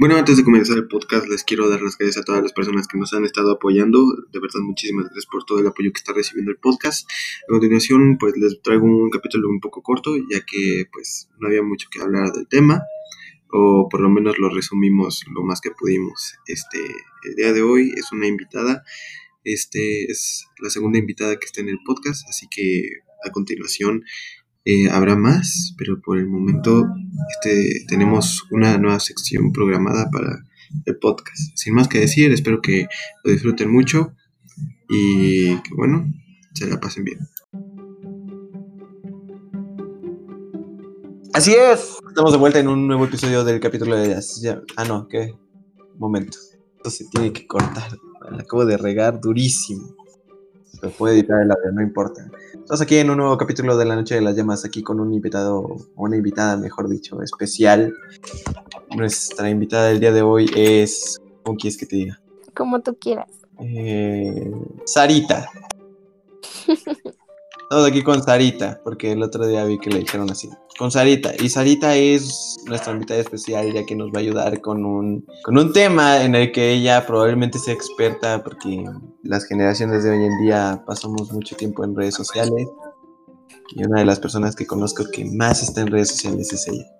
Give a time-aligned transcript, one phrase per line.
[0.00, 2.88] Bueno, antes de comenzar el podcast, les quiero dar las gracias a todas las personas
[2.88, 4.02] que nos han estado apoyando.
[4.32, 7.06] De verdad, muchísimas gracias por todo el apoyo que está recibiendo el podcast.
[7.46, 11.62] A continuación, pues les traigo un capítulo un poco corto, ya que pues no había
[11.62, 12.80] mucho que hablar del tema,
[13.52, 16.34] o por lo menos lo resumimos lo más que pudimos.
[16.46, 16.78] Este,
[17.24, 18.82] el día de hoy es una invitada,
[19.44, 22.88] este es la segunda invitada que está en el podcast, así que
[23.22, 24.04] a continuación
[24.64, 26.86] eh, habrá más, pero por el momento
[27.30, 30.44] este, tenemos una nueva sección programada para
[30.84, 31.56] el podcast.
[31.56, 32.86] Sin más que decir, espero que
[33.24, 34.14] lo disfruten mucho
[34.88, 36.12] y que bueno,
[36.54, 37.18] se la pasen bien.
[41.32, 44.20] Así es, estamos de vuelta en un nuevo episodio del capítulo de...
[44.76, 45.32] Ah, no, qué
[45.96, 46.38] momento.
[46.76, 47.96] Esto se tiene que cortar.
[48.38, 49.94] acabo de regar durísimo.
[50.80, 52.30] Se puede editar el audio, no importa.
[52.54, 55.12] Estamos aquí en un nuevo capítulo de La Noche de las Llamas, aquí con un
[55.12, 57.92] invitado, o una invitada, mejor dicho, especial.
[58.96, 61.20] Nuestra invitada del día de hoy es.
[61.42, 62.20] ¿Cómo quieres que te diga?
[62.54, 63.28] Como tú quieras.
[63.58, 64.50] Eh,
[64.86, 65.50] Sarita.
[67.70, 70.50] Estamos aquí con Sarita, porque el otro día vi que le dijeron así.
[70.76, 71.32] Con Sarita.
[71.38, 75.56] Y Sarita es nuestra invitada especial, ya que nos va a ayudar con un, con
[75.56, 78.84] un tema en el que ella probablemente sea experta, porque
[79.22, 82.66] las generaciones de hoy en día pasamos mucho tiempo en redes sociales.
[83.76, 86.90] Y una de las personas que conozco que más está en redes sociales es ella.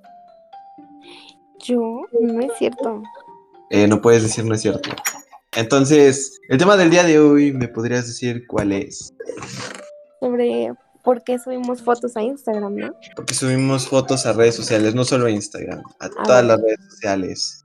[1.65, 3.03] Yo, no es cierto.
[3.71, 4.89] Eh, no puedes decir no es cierto.
[5.57, 9.13] Entonces, el tema del día de hoy, ¿me podrías decir cuál es?
[10.21, 12.95] Sobre por qué subimos fotos a Instagram, ¿no?
[13.17, 17.65] Porque subimos fotos a redes sociales, no solo a Instagram, a, todas las redes sociales.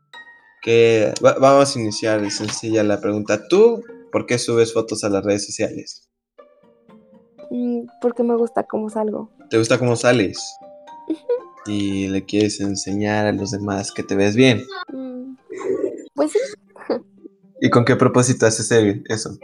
[0.62, 3.48] Que vamos a iniciar, es sencilla la pregunta.
[3.48, 6.10] ¿Tú por qué subes fotos a las redes sociales?
[7.52, 9.30] Mm, porque me gusta cómo salgo.
[9.50, 10.42] ¿Te gusta cómo sales?
[11.68, 14.64] y le quieres enseñar a los demás que te ves bien.
[14.92, 15.36] Mm,
[16.14, 16.40] pues sí.
[17.62, 18.72] ¿Y con qué propósito haces
[19.10, 19.38] eso?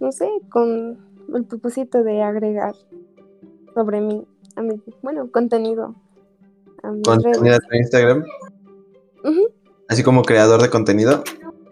[0.00, 2.74] No sé, con el propósito de agregar
[3.74, 5.94] sobre mí, a mi, bueno, contenido.
[6.82, 8.24] A ¿Contenido en Instagram?
[9.88, 11.22] ¿Así como creador de contenido?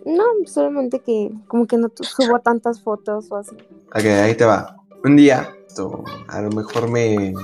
[0.05, 3.55] No, solamente que como que no subo tantas fotos o así.
[3.95, 4.77] Ok, ahí te va.
[5.05, 5.55] Un día,
[6.29, 7.35] a lo mejor me,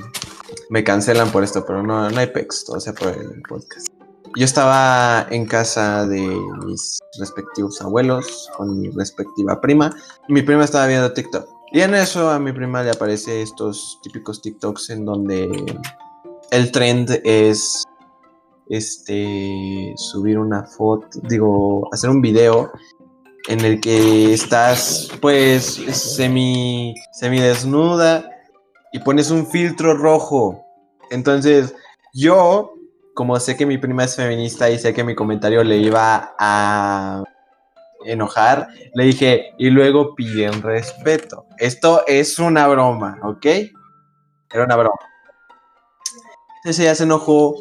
[0.71, 3.89] me cancelan por esto, pero no, no hay pex, todo sea por el podcast.
[4.37, 6.21] Yo estaba en casa de
[6.65, 9.91] mis respectivos abuelos con mi respectiva prima.
[10.28, 11.58] Mi prima estaba viendo TikTok.
[11.73, 15.51] Y en eso a mi prima le aparece estos típicos TikToks en donde
[16.51, 17.84] el trend es
[18.69, 22.71] este subir una foto, digo, hacer un video
[23.49, 28.31] en el que estás pues semi semi desnuda
[28.93, 30.65] y pones un filtro rojo.
[31.11, 31.75] Entonces,
[32.15, 32.75] yo
[33.15, 37.25] como sé que mi prima es feminista y sé que mi comentario le iba a
[38.04, 41.47] enojar, le dije, y luego piden respeto.
[41.59, 43.47] Esto es una broma, ¿ok?
[44.50, 44.98] Era una broma.
[46.59, 47.56] Entonces ella se enojó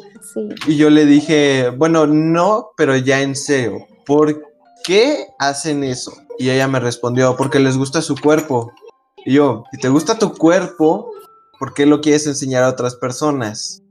[0.66, 4.42] y yo le dije, bueno, no, pero ya en serio, ¿por
[4.84, 6.12] qué hacen eso?
[6.38, 8.72] Y ella me respondió, porque les gusta su cuerpo.
[9.24, 11.10] Y yo, si te gusta tu cuerpo,
[11.58, 13.82] ¿por qué lo quieres enseñar a otras personas?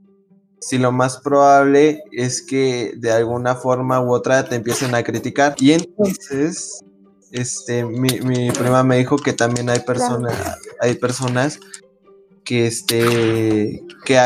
[0.60, 5.54] Si lo más probable es que de alguna forma u otra te empiecen a criticar.
[5.58, 6.80] Y entonces,
[7.30, 10.34] este, mi, mi prima me dijo que también hay personas,
[10.80, 11.60] hay personas
[12.44, 14.18] que este, que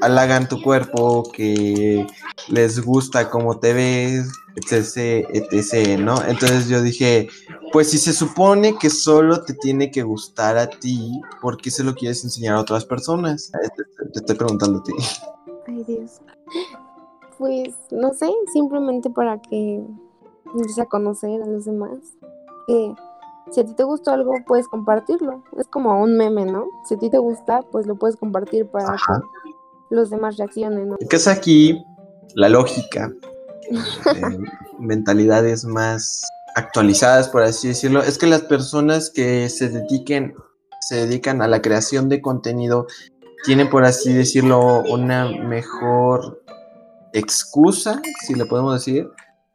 [0.00, 2.06] halagan tu cuerpo, que
[2.48, 6.22] les gusta cómo te ves, etc, etc, ¿no?
[6.26, 7.28] Entonces yo dije,
[7.72, 11.84] pues si se supone que solo te tiene que gustar a ti, ¿por qué se
[11.84, 13.50] lo quieres enseñar a otras personas?
[14.12, 14.92] te estoy preguntando a ti.
[17.38, 19.84] Pues no sé, simplemente para que
[20.46, 21.98] empieces a conocer a los demás.
[22.66, 22.94] Que
[23.50, 25.44] si a ti te gustó algo, puedes compartirlo.
[25.58, 26.66] Es como un meme, ¿no?
[26.84, 29.54] Si a ti te gusta, pues lo puedes compartir para que
[29.90, 30.96] los demás reaccionen, ¿no?
[31.08, 31.82] ¿Qué es aquí
[32.34, 33.12] la lógica?
[33.68, 34.38] Eh,
[34.78, 36.24] mentalidades más
[36.54, 40.34] actualizadas, por así decirlo, es que las personas que se dediquen,
[40.80, 42.86] se dedican a la creación de contenido
[43.44, 46.42] tiene, por así decirlo, una mejor
[47.18, 49.08] excusa, si le podemos decir,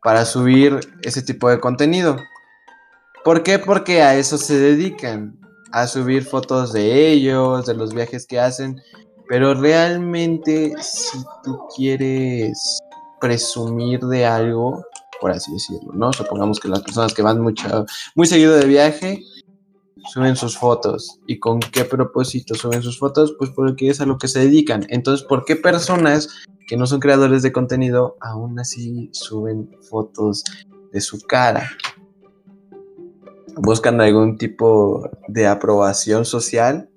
[0.03, 2.17] para subir ese tipo de contenido.
[3.23, 3.59] ¿Por qué?
[3.59, 5.39] Porque a eso se dedican,
[5.71, 8.81] a subir fotos de ellos, de los viajes que hacen,
[9.29, 12.79] pero realmente si tú quieres
[13.19, 14.83] presumir de algo,
[15.21, 16.11] por así decirlo, ¿no?
[16.11, 17.85] Supongamos que las personas que van mucho,
[18.15, 19.21] muy seguido de viaje
[20.11, 21.19] suben sus fotos.
[21.27, 23.35] ¿Y con qué propósito suben sus fotos?
[23.37, 24.85] Pues porque es a lo que se dedican.
[24.89, 26.27] Entonces, ¿por qué personas
[26.71, 30.45] que no son creadores de contenido, aún así suben fotos
[30.94, 31.69] de su cara.
[33.57, 36.89] Buscan algún tipo de aprobación social.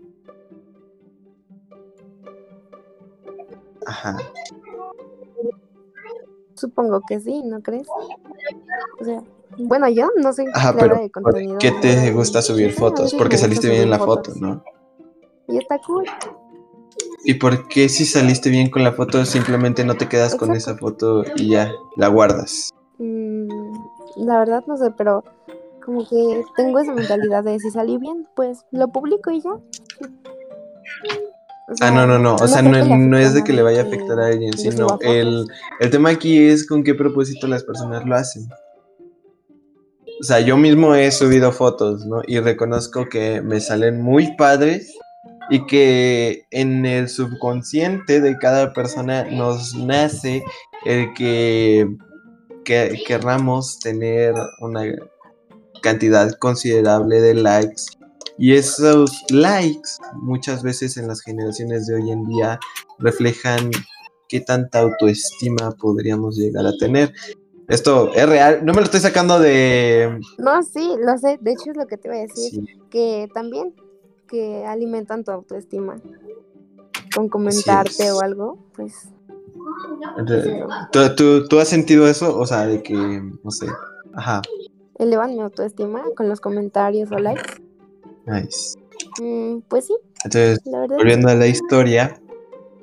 [3.85, 4.17] Ajá.
[6.55, 7.89] Supongo que sí, ¿no crees?
[9.01, 9.25] O sea,
[9.59, 11.59] bueno, yo no soy Ajá, creadora pero de ¿por contenido.
[11.59, 13.13] qué te gusta subir fotos?
[13.13, 14.31] Porque saliste bien en la foto.
[14.37, 14.63] ¿no?
[15.49, 16.05] Y está cool.
[17.25, 20.77] ¿Y por qué si saliste bien con la foto simplemente no te quedas con esa
[20.77, 22.71] foto y ya la guardas?
[22.99, 23.49] Mm,
[24.19, 25.25] la verdad no sé, pero
[25.85, 29.51] como que tengo esa mentalidad de si salí bien, pues lo publico y ya.
[29.53, 29.63] O
[31.81, 32.37] Ah, no, no, no.
[32.37, 35.47] O sea, no, no es de que le vaya a afectar a alguien, sino el,
[35.81, 38.47] el tema aquí es con qué propósito las personas lo hacen.
[40.21, 42.21] O sea, yo mismo he subido fotos, ¿no?
[42.27, 44.95] Y reconozco que me salen muy padres
[45.51, 50.43] y que en el subconsciente de cada persona nos nace
[50.85, 51.89] el que,
[52.65, 54.85] que querramos tener una
[55.83, 57.85] cantidad considerable de likes
[58.39, 62.59] y esos likes muchas veces en las generaciones de hoy en día
[62.99, 63.71] reflejan
[64.29, 67.13] qué tanta autoestima podríamos llegar a tener.
[67.69, 70.21] Esto es real, no me lo estoy sacando de...
[70.39, 71.39] No, sí, lo sé.
[71.41, 72.51] De hecho es lo que te iba a decir.
[72.51, 73.73] Sí, Que también
[74.29, 76.01] que alimentan tu autoestima.
[77.15, 79.09] Con comentarte o algo, pues
[80.93, 82.37] ¿Tú, tú, tú has sentido eso?
[82.37, 83.67] O sea, de que, no sé.
[84.15, 84.43] Ajá,
[84.99, 87.61] elevan mi autoestima con los comentarios o likes.
[88.27, 88.79] nice.
[89.21, 92.21] Mm, pues sí, Entonces, volviendo a la historia,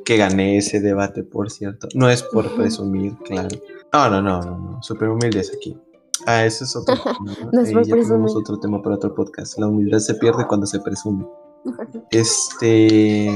[0.06, 1.88] que gané ese debate, por cierto.
[1.94, 3.50] No es por presumir, claro.
[3.94, 4.84] No, no, no, no, no.
[4.84, 5.78] Súper humildes aquí.
[6.28, 6.96] Ah, ese es otro
[7.52, 7.64] tema.
[7.64, 9.58] ya tenemos otro tema para otro podcast.
[9.60, 11.26] La humildad se pierde cuando se presume.
[12.12, 13.30] Este.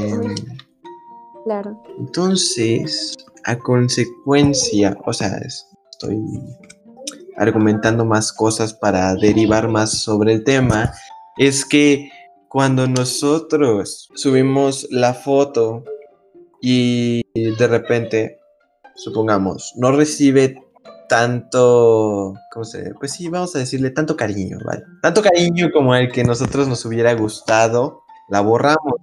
[1.44, 1.82] Claro.
[2.00, 6.20] Entonces, a consecuencia, o sea, es- estoy
[7.38, 10.92] argumentando más cosas para derivar más sobre el tema,
[11.38, 12.10] es que
[12.48, 15.84] cuando nosotros subimos la foto
[16.62, 18.40] y de repente,
[18.96, 20.56] supongamos, no recibe
[21.08, 24.84] tanto, ¿cómo se Pues sí, vamos a decirle tanto cariño, ¿vale?
[25.02, 28.96] Tanto cariño como el que nosotros nos hubiera gustado, la borramos.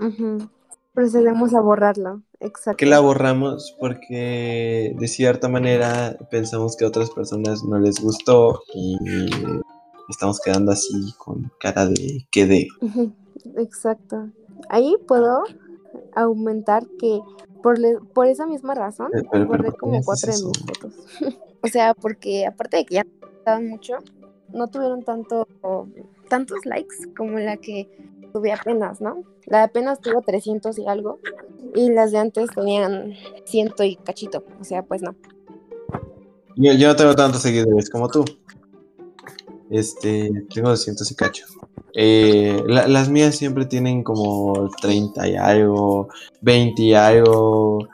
[0.00, 0.48] Ujú.
[0.92, 2.22] Procedemos a borrarlo.
[2.40, 2.76] Exacto.
[2.76, 8.60] que la borramos porque de cierta manera pensamos que a otras personas no les gustó
[8.74, 8.98] y
[10.10, 12.68] estamos quedando así con cara de quedé.
[12.82, 13.12] Ujú,
[13.56, 14.28] Exacto.
[14.68, 15.44] Ahí puedo
[16.14, 17.20] aumentar que
[17.64, 20.58] por, le- por esa misma razón pero- pero borré ¿por qué como cuatro de mis
[20.58, 20.92] fotos.
[21.62, 23.94] o sea, porque aparte de que ya me gustaban mucho,
[24.52, 25.48] no tuvieron tanto
[26.28, 27.88] tantos likes como la que
[28.32, 29.22] tuve apenas, ¿no?
[29.46, 31.18] La de apenas tuvo 300 y algo
[31.74, 33.14] y las de antes tenían
[33.44, 34.44] ciento y cachito.
[34.60, 35.14] O sea, pues no.
[36.56, 38.24] Yo, yo no tengo tantos seguidores como tú.
[39.70, 41.46] Este, tengo 200 y cacho.
[41.96, 46.08] Eh, la- las mías siempre tienen como 30 y algo,
[46.40, 47.86] 20 y algo.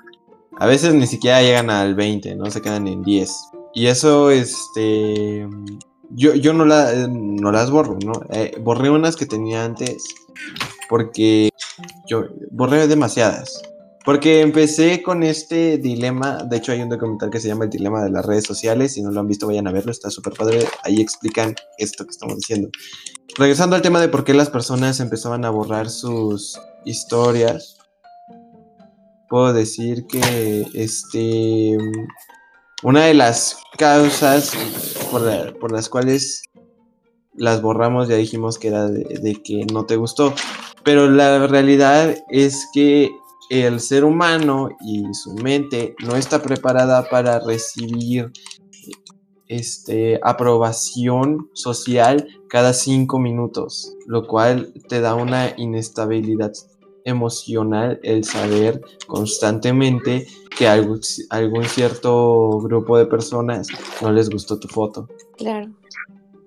[0.59, 2.51] A veces ni siquiera llegan al 20, ¿no?
[2.51, 3.31] Se quedan en 10.
[3.75, 5.47] Y eso, este.
[6.11, 8.13] Yo, yo no, la, no las borro, ¿no?
[8.31, 10.05] Eh, borré unas que tenía antes
[10.89, 11.51] porque
[12.09, 13.63] yo borré demasiadas.
[14.05, 18.03] Porque empecé con este dilema, de hecho hay un documental que se llama El dilema
[18.03, 20.67] de las redes sociales, si no lo han visto vayan a verlo, está súper padre,
[20.85, 22.71] ahí explican esto que estamos diciendo.
[23.37, 27.77] Regresando al tema de por qué las personas empezaban a borrar sus historias,
[29.29, 31.77] puedo decir que este
[32.83, 34.53] una de las causas
[35.11, 36.43] por, la- por las cuales
[37.35, 40.35] las borramos ya dijimos que era de que no te gustó,
[40.83, 43.11] pero la realidad es que
[43.51, 48.31] el ser humano y su mente no está preparada para recibir
[49.49, 56.53] este, aprobación social cada cinco minutos, lo cual te da una inestabilidad
[57.05, 63.67] emocional el saber constantemente que algún, algún cierto grupo de personas
[64.01, 65.09] no les gustó tu foto.
[65.37, 65.71] Claro.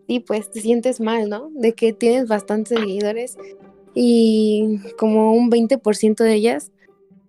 [0.08, 1.50] Sí, pues te sientes mal, ¿no?
[1.54, 3.38] De que tienes bastantes seguidores
[3.94, 6.72] y como un 20% de ellas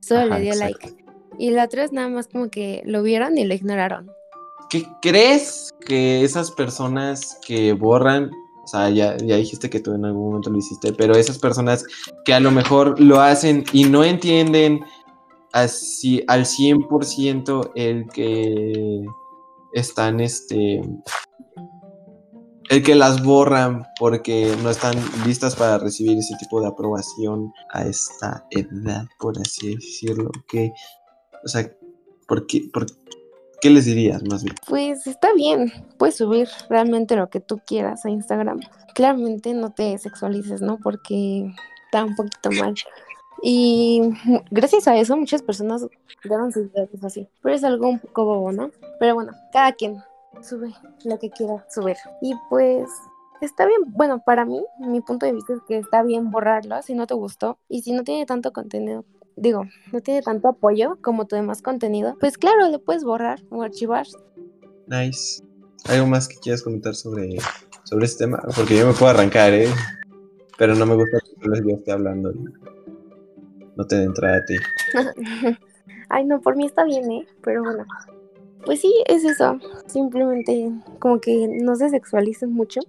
[0.04, 0.86] solo Ajá, le dio exacto.
[0.86, 1.04] like.
[1.38, 4.10] Y la otra es nada más como que lo vieron y lo ignoraron.
[4.70, 8.30] ¿Qué crees que esas personas que borran,
[8.64, 11.84] o sea, ya, ya dijiste que tú en algún momento lo hiciste, pero esas personas
[12.24, 14.84] que a lo mejor lo hacen y no entienden
[15.52, 19.04] así al 100% el que
[19.72, 20.82] están, este,
[22.70, 24.94] el que las borran porque no están
[25.26, 30.72] listas para recibir ese tipo de aprobación a esta edad, por así decirlo, que,
[31.44, 31.70] o sea,
[32.26, 32.86] ¿Por qué, por
[33.60, 34.56] qué les dirías más bien?
[34.66, 38.60] Pues está bien, puedes subir realmente lo que tú quieras a Instagram.
[38.94, 40.78] Claramente no te sexualices, ¿no?
[40.78, 41.52] Porque
[41.86, 42.74] está un poquito mal.
[43.42, 44.00] Y
[44.50, 45.86] gracias a eso muchas personas
[46.22, 47.28] dieron sus datos así.
[47.42, 48.70] Pero es algo un poco bobo, ¿no?
[48.98, 50.02] Pero bueno, cada quien
[50.42, 50.74] sube
[51.04, 51.96] lo que quiera subir.
[52.20, 52.88] Y pues
[53.40, 56.94] está bien, bueno, para mí, mi punto de vista es que está bien borrarlo si
[56.94, 59.04] no te gustó y si no tiene tanto contenido,
[59.36, 63.62] digo, no tiene tanto apoyo como tu demás contenido, pues claro, lo puedes borrar o
[63.62, 64.06] archivar.
[64.86, 65.42] Nice.
[65.88, 67.36] ¿Algo más que quieras comentar sobre,
[67.84, 68.42] sobre este tema?
[68.56, 69.68] Porque yo me puedo arrancar, ¿eh?
[70.56, 72.32] Pero no me gusta que yo esté hablando.
[73.76, 74.56] No te de entrada a ti.
[76.08, 77.26] Ay, no, por mí está bien, ¿eh?
[77.42, 77.84] Pero bueno.
[78.64, 79.58] Pues sí, es eso.
[79.86, 82.80] Simplemente como que no se sexualicen mucho.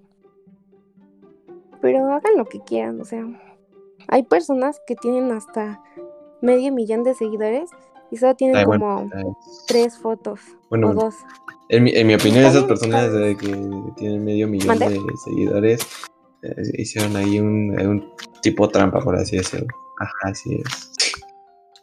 [1.81, 3.25] Pero hagan lo que quieran, o sea.
[4.07, 5.81] Hay personas que tienen hasta
[6.41, 7.69] medio millón de seguidores
[8.11, 9.09] y solo tienen como
[9.67, 10.39] tres fotos
[10.69, 11.15] o dos.
[11.69, 13.47] En mi, en mi opinión, esas personas de que
[13.97, 15.79] tienen medio millón de seguidores
[16.43, 19.67] eh, hicieron ahí un, un, tipo trampa, por así decirlo.
[19.99, 21.23] Ajá, así es.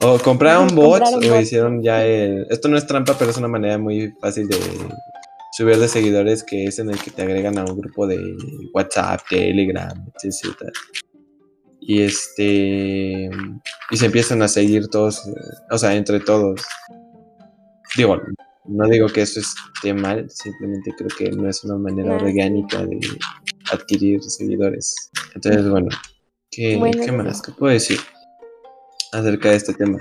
[0.05, 2.47] O compraron bots o hicieron ya el...
[2.51, 4.57] Esto no es trampa, pero es una manera muy fácil de
[5.53, 8.19] subir de seguidores que es en el que te agregan a un grupo de
[8.75, 9.93] WhatsApp, Telegram,
[10.23, 10.73] etc.
[11.81, 13.31] Y este.
[13.91, 15.23] Y se empiezan a seguir todos,
[15.71, 16.63] o sea, entre todos.
[17.97, 18.21] Digo,
[18.65, 22.99] no digo que eso esté mal, simplemente creo que no es una manera orgánica de
[23.71, 25.11] adquirir seguidores.
[25.35, 25.89] Entonces, bueno,
[26.51, 27.43] ¿qué, ¿qué más?
[27.43, 27.99] ¿Qué puedo decir
[29.13, 29.99] acerca de este tema?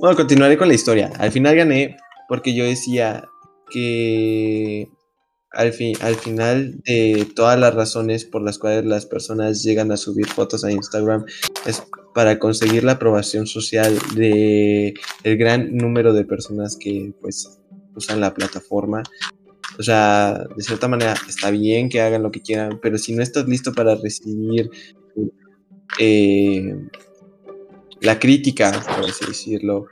[0.00, 1.12] Bueno, continuaré con la historia.
[1.18, 1.96] Al final gané
[2.28, 3.24] porque yo decía
[3.70, 4.88] que
[5.50, 9.96] al, fin, al final de todas las razones por las cuales las personas llegan a
[9.96, 11.24] subir fotos a Instagram
[11.66, 11.82] es
[12.14, 17.60] para conseguir la aprobación social de el gran número de personas que pues
[17.94, 19.02] usan la plataforma.
[19.78, 23.22] O sea, de cierta manera está bien que hagan lo que quieran, pero si no
[23.22, 24.70] estás listo para recibir
[25.98, 26.76] eh,
[28.04, 29.86] la crítica, por así decirlo,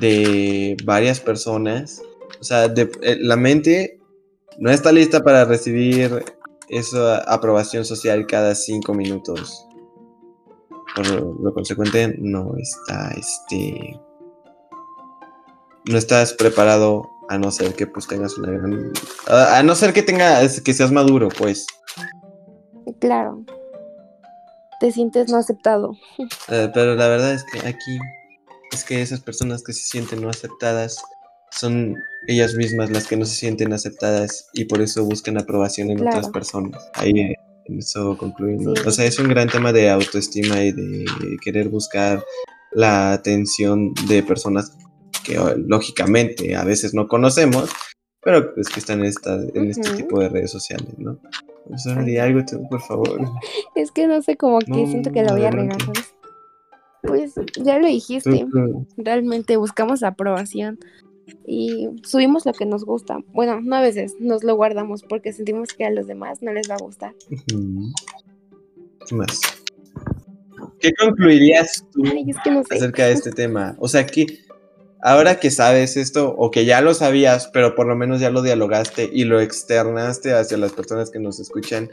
[0.00, 2.02] de varias personas,
[2.40, 3.98] o sea, eh, la mente
[4.58, 6.24] no está lista para recibir
[6.68, 9.66] esa aprobación social cada cinco minutos.
[10.94, 14.00] Por lo consecuente, no está, este,
[15.88, 18.92] no estás preparado a no ser que pues tengas una gran,
[19.28, 21.66] a, no ser que tengas, que seas maduro, pues.
[23.00, 23.44] Claro.
[24.80, 25.96] Te sientes no aceptado.
[26.48, 27.98] Eh, pero la verdad es que aquí
[28.72, 30.98] es que esas personas que se sienten no aceptadas
[31.50, 36.06] son ellas mismas las que no se sienten aceptadas y por eso buscan aprobación en
[36.06, 36.90] otras personas.
[36.94, 37.12] Ahí
[37.66, 38.84] en eso concluimos.
[38.86, 41.04] O sea, es un gran tema de autoestima y de
[41.42, 42.22] querer buscar
[42.72, 44.76] la atención de personas
[45.24, 47.70] que lógicamente a veces no conocemos,
[48.22, 51.18] pero pues que están en, esta, en este tipo de redes sociales, ¿no?
[51.70, 53.20] O sea, di algo tú, por favor.
[53.74, 55.78] Es que no sé cómo que siento que lo voy a regar,
[57.02, 58.46] Pues ya lo dijiste.
[58.96, 60.78] Realmente buscamos aprobación
[61.44, 63.18] y subimos lo que nos gusta.
[63.32, 66.70] Bueno, no a veces, nos lo guardamos porque sentimos que a los demás no les
[66.70, 67.14] va a gustar.
[69.08, 69.40] ¿Qué más?
[70.80, 72.02] ¿Qué concluirías tú
[72.70, 73.76] acerca de este tema?
[73.78, 74.26] O sea, que
[75.02, 78.42] ahora que sabes esto o que ya lo sabías, pero por lo menos ya lo
[78.42, 81.90] dialogaste y lo externaste hacia las personas que nos escuchan,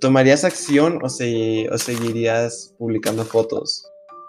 [0.00, 3.84] ¿tomarías acción o, o seguirías publicando fotos?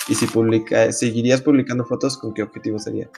[0.08, 3.10] Y si publica, seguirías publicando fotos, ¿con qué objetivo sería?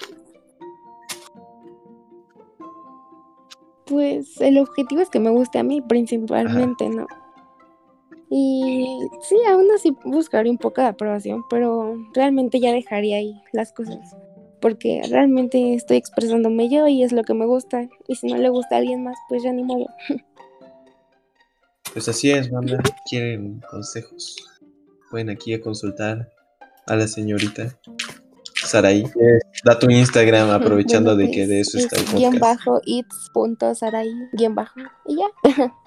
[3.85, 7.07] Pues el objetivo es que me guste a mí principalmente, ¿no?
[8.33, 13.73] Y sí, aún así buscaría un poco de aprobación, pero realmente ya dejaría ahí las
[13.73, 14.15] cosas.
[14.61, 17.89] Porque realmente estoy expresándome yo y es lo que me gusta.
[18.07, 19.87] Y si no le gusta a alguien más, pues ya ni modo.
[21.91, 22.81] Pues así es, banda.
[23.09, 24.37] Quieren consejos.
[25.09, 26.31] Pueden aquí a consultar
[26.87, 27.77] a la señorita
[28.65, 29.03] Saraí.
[29.65, 32.19] Da tu Instagram aprovechando de que de eso está el podcast.
[32.19, 35.73] Guión bajo its.saraí, guion bajo, y ya.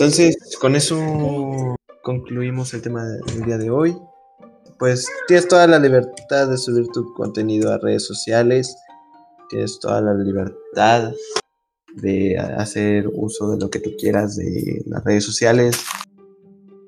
[0.00, 1.74] Entonces, con eso
[2.04, 3.96] concluimos el tema del día de hoy.
[4.78, 8.76] Pues tienes toda la libertad de subir tu contenido a redes sociales.
[9.48, 11.12] Tienes toda la libertad
[11.96, 15.84] de hacer uso de lo que tú quieras de las redes sociales.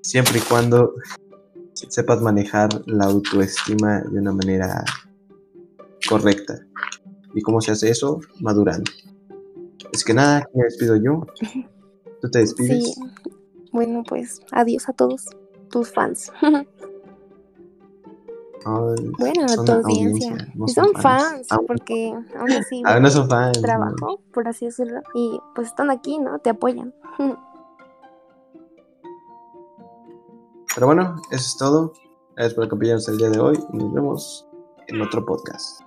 [0.02, 0.94] Siempre y cuando
[1.74, 4.84] sepas manejar la autoestima de una manera
[6.08, 6.64] correcta.
[7.34, 8.20] ¿Y cómo se hace eso?
[8.38, 8.88] Madurando.
[9.92, 11.26] Es que nada, me despido yo.
[12.20, 12.94] ¿Tú te despides?
[12.94, 13.00] Sí.
[13.72, 15.26] Bueno, pues adiós a todos
[15.70, 16.32] tus fans.
[18.62, 20.36] Bueno, tu audiencia.
[20.54, 23.56] no son fans, Ah, porque aún así ah, no son fans.
[23.56, 23.62] no.
[23.62, 26.38] trabajo, por así decirlo, y pues están aquí, ¿no?
[26.40, 26.94] Te apoyan.
[30.74, 31.94] Pero bueno, eso es todo.
[32.36, 34.46] Gracias por acompañarnos el día de hoy y nos vemos
[34.88, 35.80] en otro podcast.